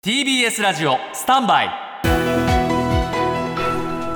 [0.00, 1.70] TBS ラジオスタンバイ。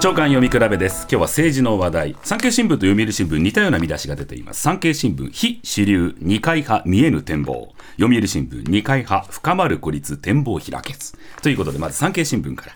[0.01, 1.09] 長官読み比べです。
[1.11, 2.17] 今日は政治の話題。
[2.23, 4.63] 産経新聞と読売新聞似たような見出しが出ています。
[4.63, 7.75] 産経新聞非主流二階派見えぬ展望。
[7.99, 11.15] 読売新聞二階派深まる孤立展望開けず。
[11.43, 12.73] ということでまず産経新聞から。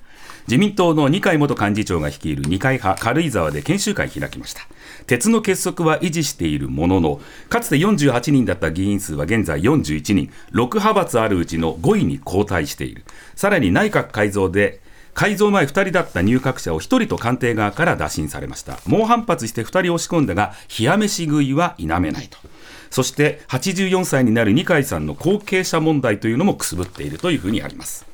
[0.46, 4.62] 自民党の二階元幹事長が率いる二階派軽井沢で研修会開きました。
[5.06, 10.30] 鉄の結束は維持しているもののかつて48人だった議員数は現在41人。
[10.52, 13.04] 6派閥あるうちの5位に後退している。
[13.34, 14.80] さらに内閣改造で
[15.14, 18.78] 改造前2人だった入閣者を1人と官邸側から打診されました。
[18.86, 22.38] 猛反発して2人押し込んだが冷や飯食いは否めないと。
[22.90, 28.06] そして84歳になる二階さんの後継者問題というのもくすぶっているというふうにあります。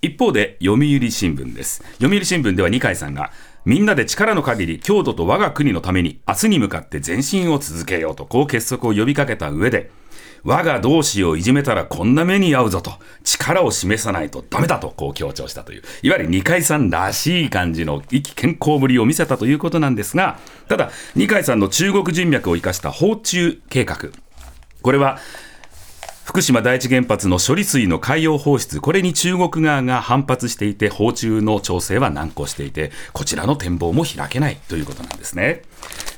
[0.00, 1.82] 一方で読売新聞です。
[2.00, 3.30] 読売新聞では二階さんが
[3.64, 9.90] みんなで力の限り郷土と我が国のために明日に向かって前進を続けようとこう結束を呼びかけた上で
[10.44, 24.10] 我が同志をいじめたらこんな目に遭うぞと力を示さないとダメだとこう強調したといういわゆる二階さんらしい感じの意気健康ぶりを見せたということなんですがただ二階さんの中国人脈を生かした訪中計画。
[24.82, 25.18] これは
[26.24, 35.62] 福島第一原発の処理水の海洋放出、これに中国側が反発していて、訪中の調整は難航していて、こちらの展望も開けないということなんですね。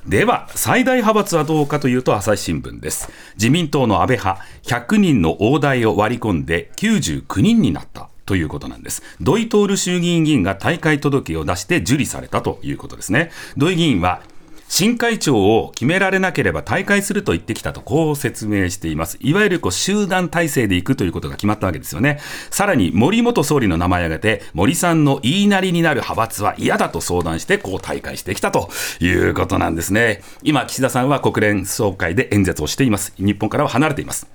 [0.06, 3.10] では、最大派閥はどうかというと、朝日新聞です。
[3.36, 8.08] 自民党の安倍派、100人の大台を割り込んで99人になった。
[8.26, 9.02] ということなんです。
[9.20, 13.30] 土井徹衆議院議員が大会届を出して受理されたということですね。
[13.58, 14.22] 土井議員は
[14.76, 19.18] 新会長を決められなければ退会すると言ってきたと、こう説明しています。
[19.20, 22.18] いわゆるこう集団体制でいくということが決まったわけですよね。
[22.50, 30.24] さらに森元総理の名前を挙げて、森さんの言いなりになる派閥は嫌だと相談して、こう退会してきたということなんですね。
[30.42, 33.14] 今、岸田さんは国連総会で演説をしています。
[33.16, 34.26] 日本からは離れています。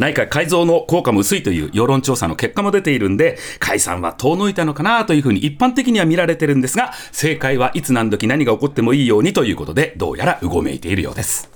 [0.00, 11.50] 内閣改造の効果も薄いという世論調査の結果も出ているんで、解散は遠のいたのかなというふうに一般的には見られてるんですが、正解はいつ何時何が起こってもいいようにということで、どうやらうごめいているようです。